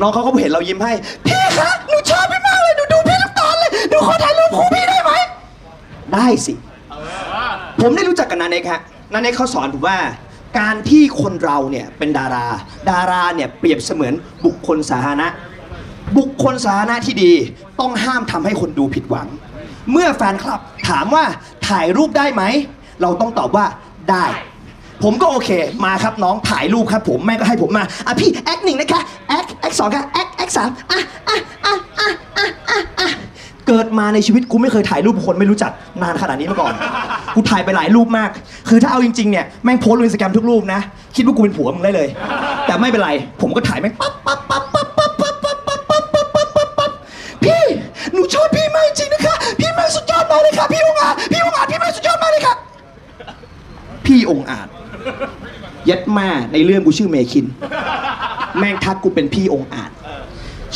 [0.00, 0.92] น้องเขาก็เห็นเรายิ้มให้
[1.26, 2.40] พี่คะหนูชอบพี่
[3.88, 5.12] หนูขอถ่ายรูปคู่พี่ได้ไหม
[6.14, 6.54] ได้สิ
[7.80, 8.80] ผมได้รู้จักกับนาเนกฮะ
[9.12, 9.98] นาเนกเขาสอนผมว่า
[10.58, 12.46] การที่คนเราเนี่ยเป็นดารา
[12.90, 15.28] ดาราเนี่ยเปรียบเสมือนบุคคลสาธารณะ
[16.18, 17.32] บุคคลสาธารณะที่ดี
[17.80, 19.28] ต้องห้ามทำให้คนดูผิดหวัง
[19.92, 21.24] เมื่อแฟนคลับถามว่า
[21.68, 22.42] ถ่ายรูปได้ไหม
[23.02, 23.66] เราต้องตอบว่า
[24.10, 24.24] ได้
[25.02, 25.50] ผมก็โอเค
[25.84, 33.08] มาครับน้องถ่ายรูปครับผมแม่ก็ให้ผมมาอะพี่แอคหนึ่งนะคะแอคแอคสองค่ะแอคแอคสามอะอะอะอะอะอะอะ
[33.68, 35.72] เกิดมาในชีวิตกูไม่เคยถ่ายรูปคนไม่รู้จัก
[36.02, 36.72] นานขนาดนี้มาก่อน
[37.34, 38.30] กูถ่ายไปหลายรูปมาก
[38.68, 40.80] คือถ้าเอาจริงๆเนี่ยแม่งโพสต์ลงอินสตาแกรมทุกรูปนะ
[41.16, 42.08] คิดว่ากูเป็นผัวมึงได้เลย
[42.66, 46.90] แต่ไม่เป็นไร ผมก็ถ่ายแม่งปั๊บปั๊บปั๊บปั๊บปั๊บปั๊บปั๊บปั๊บปั๊บปั๊บปั๊บปั๊บปั๊บ
[47.44, 47.62] พี่
[48.12, 52.54] หนูชอบพี่มากจริงนะคะ พี่แม่สุดยอดมากเลยค่ะ พี่องอาจพี่องอาจพี่แม่สุดยอดมากเลยค่ะ
[54.06, 54.68] พี่องอาจ
[55.88, 57.46] ย็ดแม่ในเรื่องกูชื่อเมคิน
[58.58, 59.90] แม่งทักกูเป็นพี่องอาจ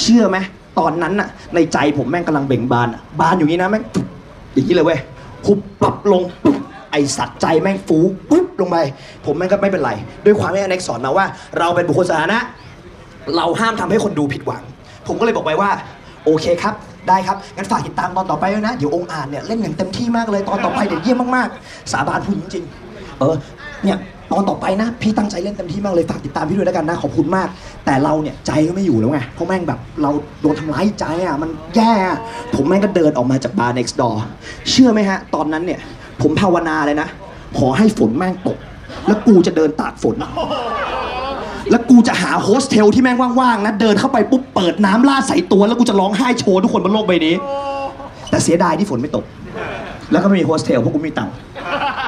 [0.00, 0.38] เชื่อไหม
[0.78, 3.82] ตอนนั้นน่ะ ในใจผมแม่งกำลังเบ่งบานอะบานอยู่นี้นะแม่ง
[4.54, 5.00] อย่างนี้เลยเว้ย
[5.46, 6.56] หุบปรับลงปุ๊บ
[6.92, 7.98] ไอสัตว์ใจแม่งฟู
[8.30, 8.76] ปุ๊บลงไป
[9.24, 9.90] ผมแม่งก็ไม่เป็นไร
[10.24, 11.26] ด้วยความที่อเน็กสอนมาว่า
[11.58, 12.38] เราเป็นบุคคลสาธารณะ
[13.36, 14.62] เราห้ามทำให้คนดูผิดหวัง
[15.06, 15.70] ผมก็เลยบอกไปว่า
[16.24, 16.74] โอเคครับ
[17.08, 23.34] ได้ครับ งั้นฝากติดตามตอนต่อไปด้วยนะ เดี๋ยวองค์อ่านเนี่ย เล่นอย่างเต็มที่มากเลยตอนต่อไปเดี๋ยวเยี่ยมมากๆ สาบานพูดจริงๆเออ
[23.84, 23.98] เนี่ย
[24.32, 27.48] ตอนต่อไปนะ พี่ตั้งใจเล่นเต็มที่มากเลยฝากติดตามพี่ด้วยแล้วกันนะขอบคุณมาก
[27.84, 30.10] แต่เราเนี่ยใจก็ไม่อยู่แล้วไงเพราะแม่งแบบเรา
[30.40, 32.18] โดนทำร้ายใจอะมันแย่อะ
[32.54, 34.16] ผมแม่งก็เดินออกมาจากบาร์ next door
[34.70, 35.80] เชื่อไหมฮะ ตอนนั้นเนี่ย
[36.22, 37.08] ผมภาวนาเลยนะ
[37.58, 38.58] ขอให้ฝนแม่งตก
[39.06, 40.16] แล้วกูจะเดินตากฝน
[41.70, 47.34] แล้วกูจะหาโฮสเทลที่แม่งว่างๆนะเดินเข้าไปปุ๊บเปิดน้ำลาดใส่ตัว แล้วกูจะร้องไห้โชว์ทุกคนบนโลกใบนี้
[48.30, 49.24] แต่เสียดายที่ฝนไม่ตก
[50.12, 52.07] แล้วก็ไม่มีโฮสเทลเพราะกูไม่มีตังค์ถ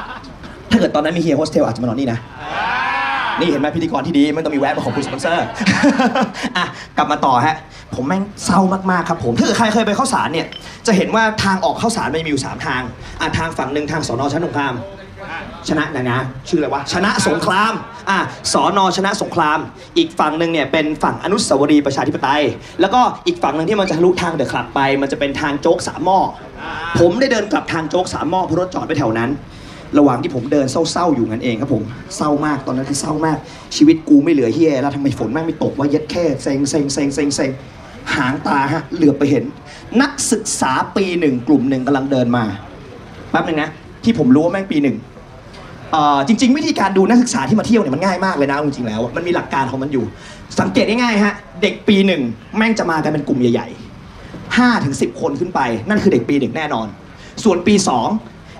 [0.81, 2.19] เกิดตอนนั้นมีเหี้ยโฮสเทลอาจจะมานอนนี่นะ
[3.39, 5.45] นี่เห็นไหมพิธีกรที่ดีไม่ต้องมีแวะมาขอบคุณสปอนเซอร์
[6.57, 6.65] อะ
[6.97, 7.55] กลับมาต่อฮะ
[7.95, 8.59] ผมแม่งเศร้า
[8.91, 10.47] มากๆครับผม ถ้าเกิดใครเคยไปเข้าสารเนี่ย
[10.87, 12.81] จะเห็นว่าทางออกเข้าสารมันมีอยู่สามทาง
[13.21, 14.75] อะทางฝั่งหนึ่งทางสอนอชั้นสงคราม
[15.69, 17.73] ชนะนะนะชื่ออะไรวะชนะสงคราม
[18.09, 18.17] อะ
[18.53, 19.59] สอนอชนะสงคราม
[19.97, 22.43] อีกฝั่งหนึ่งเนี่ยเป็นฝั่งอนุสาวรีย์ประชาธิปไตย
[22.81, 26.19] แล้วก็อีกฝั่งหนึ่งที่มันจะทะลุทางเดอะคลับไป มันจะเป็นทางโจ๊กสามหม้อ
[26.99, 29.29] ผมได้เดินกลับทางโจ๊กสามหม้อเพราะรถจอดไปแถวนั้น
[29.97, 31.83] ระหว่างที่ผมเดินเศร้าๆอยู่นั่นเองครับผม
[32.17, 33.37] เศร้ามากตอนนั้นคือเศร้ามาก
[33.75, 37.51] ชีวิตกูไม่เหลือเฮียแล้วทำไมฝนแม่งไม่ตกว่าเย็ดแค่เซ็งเซ็งเซ็งเซ็งเซ็ง
[38.15, 39.43] หางตาฮะเหลือไปเห็น
[40.01, 42.43] นักศึกษาปีหนึ่งกลุ่มหนึ่งกำลังเดินมา
[43.31, 43.69] แป๊บนึงนะ
[44.03, 44.97] ที่ผมรู้ว่าแม่งปีหนึ่ง
[46.27, 50.05] จริง ๆ วิธีการดูนักศึกษาที่มาเที่ยวเนี่ยมันง่ายมากเลยนะจริงๆแล้วมันมีหลักการของมันอยู่
[50.59, 52.21] สังเกตง่ายๆฮะเด็กปีหนึ่ง
[52.57, 56.87] แม่งจะมากันเป็นกลุ่มใหญ่ๆห้าถึงสิบคนขึ้นไป นั่นคือเด็กปีหนึ่งแน่นอน
[57.43, 58.07] ส่วนปีสอง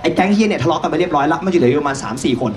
[0.02, 2.52] ไอ้แก๊งเฮียเนี่ยทะเลาะกันไปเรียบร้อยแล้วมันจะเหลืออยู่ประมาณสามสี่คน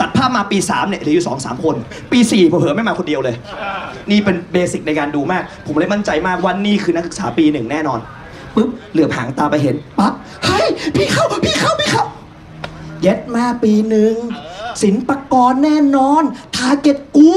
[0.00, 1.76] ตัดภาพมาปีสามเนี่ยเหลืออยู่สองสามคน
[2.12, 3.34] ปีสี่เผลอๆไม่มาคนเดียวเลย
[4.10, 7.98] นี่เป็นเบสิกในการดูมาก ผมเลยมั่นใจมากว่านี่คือนักศึกษาปีหนึ่งแน่นอน
[8.54, 10.12] ปุ๊บเหลือบหางตาไปเห็นปั๊บ
[10.44, 12.04] เฮ้ยพี่เข้าพี่เข้าพี่เข้า
[13.02, 14.14] เย็ดมาปีหนึ่ง
[14.82, 16.22] ศิลปากรแน่นอน
[16.56, 17.30] ทาร์เก็ตกู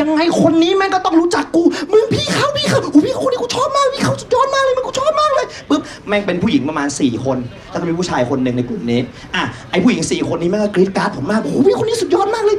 [0.00, 1.62] ยังไงคนนี้แม่งก็ต้องรู้จักกู
[1.92, 7.38] มึงพี่เขาพี่เขาโอ้พี่คนนี้กูชอบมากพี่เขาสุดยอดมากเลยมึงกูชอบมากเลยปุ๊บแม่งเป็นผู้หญิงประมาณ 4 คน
[7.70, 9.00] แล้วก็มีผู้ชายคนหนึ่งในกลุ่มนี้
[9.34, 12.56] อะไอผู้หญิง 4 คนนี้แม่งก็กรี๊ดกราร์ดผมมากโอ้โหพี่คนนี้สุดยอดมากเลย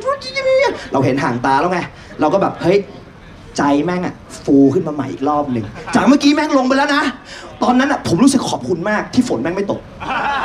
[0.92, 1.80] เราเห็นห่างตาแล้วไง
[2.20, 2.78] เราก็แบบเฮ้ย
[3.58, 4.14] ใจแม่งอะ
[4.46, 7.04] ฟูขึ้นมาใหม่อีกรอบหนึ่งจากเมื่อกี้แม่งลงไปแล้วนะ
[7.64, 9.82] ตอนนั้นอะผมรู้สึกขอบคุณมากที่ฝนแม่งไม่ตก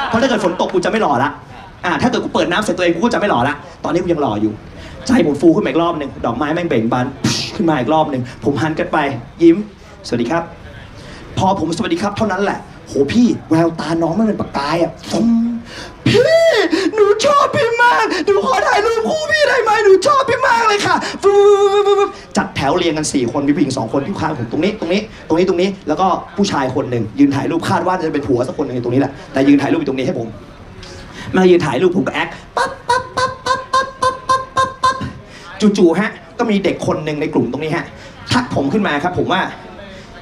[0.09, 1.31] เพราะถ้าเกิดฝนตกกูจะไม่หล่อละ
[1.85, 4.53] อ่าถ้าเกิดกูเปิดน้ำใส่ตัวเองกูก็จะไม่หล่อละตอนนี้กูยังหล่ออยู่
[5.07, 7.07] ใจผมฟูขึ้นมาอีกรอบหนึ่งดอกไม้แม่งเบ่งบาน
[7.55, 8.99] ขึ้นมาอีกรอบหนึ่งผมหันกันไป
[9.43, 9.57] ยิ้ม
[10.07, 10.43] สวัสดีครับ
[11.39, 15.27] พอผมสวัสดีครับเท่านั้นแหละ โหพี่แววตาน้องมันเป็นประกายอะฟง
[16.09, 16.49] พี่
[16.95, 21.39] หนูชอบพี่มากหนูขอถ่ายรูปคู่พี่ได้ไหมหนูชอบพี่มากเลยค่ะฟึ๊
[22.07, 30.29] บจัดแถวเรียงกันสี่คนมีผู้หญิงสองคนที่ข้างผมตรงนี้ตรงนี้ ตรงนี้ตรงนี้แล้วก็ผู้ชายคนหนึ่งยืนถ่ายรูปคาดว่าจะเป็นผัวสักคนหนึ่งตรงนี้แหละแต่ยืนถ่ายรูปอยู่ตรงนี้ให้ผม
[31.37, 34.97] มายืนถ่ายรูปผมก็แอคปั๊บปั๊บปั๊บปั๊บปั๊บปั๊บปั๊บปั๊บปั๊บ
[35.79, 37.85] จู่ๆฮะ ก็มีเด็กคนหนึ่งในกลุ่มตรงนี้ฮะ
[38.33, 39.41] ทักผมขึ้นมาครับ ผมว่า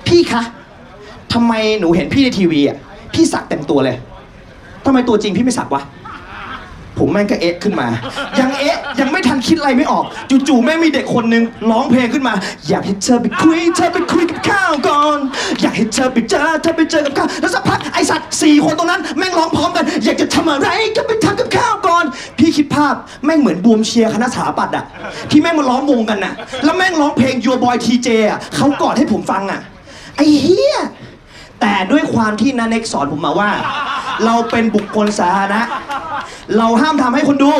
[0.06, 0.42] พี่คะ
[1.32, 2.76] ทำไมหนูเห็นพี่ในทีวีอะ
[3.14, 3.96] พี่สักเต็มตัวเลย
[4.86, 5.82] ทำไมตัวจริงพี่ไม่สักวะ
[7.04, 7.88] ผมแม่งก็เอ๊ะขึ้นมา
[8.38, 10.04] ยังเอ๊ะยังไม่ทันคิดอะไรไม่ออก
[10.48, 12.34] จู่ๆแม่งมีเด็กคนนึงร้องเพลงขึ้นมา
[12.68, 15.18] อยากให้เธอไปคุยเธอไปคุยกับข้าวก่อน
[15.60, 22.04] อยากให้เธอไปเจอเธอไปเจอกับข้าวแล้วสักพักไอสัตว์สี่คนตรงนั้นแม่งร้องพร้อมกัน อยากจะทำอะไรก็ไปทำกับข้าวก่อน
[22.38, 24.84] พี่คิดภาพแม่งเหมือนบวมเชียร์คณะสถาปัตย์อะ
[25.30, 26.34] ที่แม่งมาล้อมวงกันน่ะ
[26.64, 29.60] แล้วแม่งร้องเพลง Your Boy TJ อะเขากอดให้ผมฟังอะ
[30.16, 30.76] ไอเหี้ย
[31.62, 33.50] แต่ด้วยความที่นาเน็กสอนผมมาว่า
[34.24, 35.62] เราเป็นบุคคลสาธารณะ
[36.58, 37.52] เราห้ามทำให้คนดู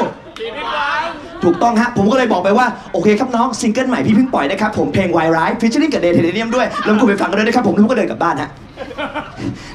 [1.45, 8.51] ถูกต้องฮะ ผมก็เลยบอกไปว่า โอเคครับน้องซิงเกิลใหม่พี่เพิ่งปล่อยนะครับ ผมเพลงวร้ายฟิชเชอร์ลิงกับเดทเทเนียมด้วยแล้วคุณไปฟังกันด้วยนะครับผมแล้วผมก็เดินกลับบ้านฮะ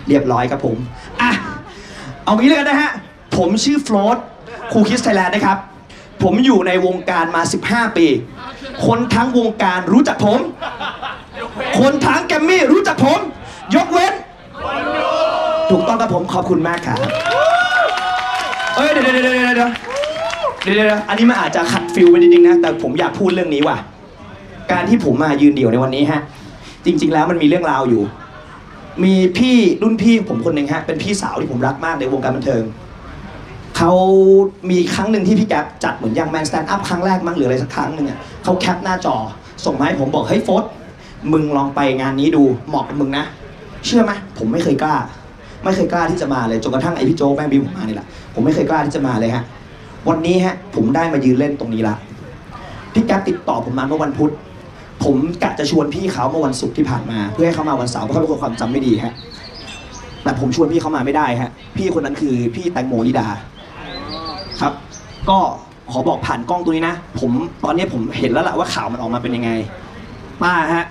[0.07, 0.77] เรียบร้อยครับผม
[1.21, 1.31] อะ
[2.25, 2.91] เอางี้เลยกันนะฮะ
[3.37, 4.17] ผมชื่อโฟลต
[4.71, 5.57] ครูคิสไทยแลนด์นะครับ
[6.23, 8.07] ผมอยู่ในวงการมา 15 ปี
[8.85, 10.39] คนทั้งวงการรู้จักผม
[11.79, 13.19] คนทั้งแกรมมี่รู้จักผม
[13.75, 14.13] ยกเว้น
[15.69, 16.99] ถูกต้องครับผมขอบคุณมากครับ
[18.75, 19.45] เอ้ยเดี๋ยวเดี๋ยวเดี๋ยวเดี๋ยว
[20.63, 23.77] เดี๋ยวเดี๋ยวอันนี้มันอาจจะขัดฟิลไปนิดนึงนะ แต่ผมอยากพูดเรื่องนี้ว่ะ
[24.71, 26.21] การที่ผมมายืนเดี่ยวในวันนี้ฮะ
[26.85, 28.03] จริง ๆ แล้วมันมีเรื่องราวอยู่
[29.03, 32.63] มีพี่รุ่นพี่ผมคนหนึ่งฮะ เป็นพี่สาวที่ผมรักมากในวงการบันเทิง
[33.77, 33.91] เขา
[34.69, 39.15] มีครั้งหนึ่งที่พี่แก๊ปจัดเหมือน young man stand up ครั้งแรกมั้งหรืออะไรสักครั้งหนึ่งอะเขา cap หน้าจอ
[39.65, 40.63] ส่งมาให้ผมบอกเฮ้ยโฟลท
[41.31, 43.25] มึงลองไปงานนี้ดูเหมาะกับมึงนะ
[43.87, 44.95] เชื่อไหมผมไม่เคยกล้า
[45.63, 49.43] ไม่เคยกล้าที่จะมาเลยจนกระทั่งไอพี่โจ๊กแม่งบิวผมมานี่แหละผมไม่เคยกล้าที่จะมาเลยฮะ
[50.09, 51.95] วันนี้ฮะ ผมได้มายืนเล่นตรงนี้ละ
[52.93, 54.31] พี่แก๊ปติดต่อผมมาเมื่อวันพุธ
[55.03, 59.13] ผมกะจะชวนพี่เขาเมื่อวันศุกร์ที่ผ่านมา เพื่อให้เขามาวันเสาร์เพราะเขาเป็นคนความจำไม่ดีฮะ
[60.23, 63.27] แต่ผมชวนพี่เขามาไม่ได้ฮะ พี่คนนั้นคือพี่แตงโมนิดา
[64.61, 64.73] ครับ
[65.29, 65.37] ก็
[65.91, 67.31] ขอบอกผ่านกล้องตัวนี้นะ ผม
[67.63, 69.51] ตอนนี้ผมเห็นแล้วล่ะว่าข่าวมันออกมาเป็นยังไง
[70.41, 70.85] ป้าฮะ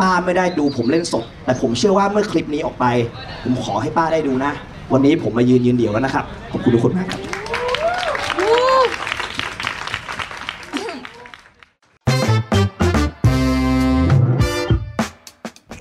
[0.00, 2.86] ป้าไม่ได้ดูผมเล่นสด แต่ผมเชื่อว่าเมื่อคลิปนี้ออกไป
[3.42, 4.52] ผมขอให้ป้าได้ดูนะ
[4.92, 7.20] วันนี้ผมมายืนยืนเดี่ยวแล้วนะครับ ขอบคุณทุกคนมากครับ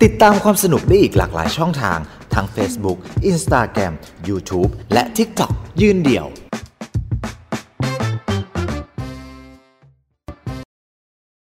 [0.04, 2.00] ติดตามความสนุกได้อีกหลากหลายช่องทาง
[2.34, 2.98] ทั้ง Facebook
[3.32, 3.94] Instagram
[4.30, 6.28] YouTube และ TikTok ยืนเดี่ยว